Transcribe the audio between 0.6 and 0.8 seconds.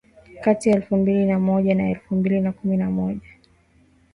ya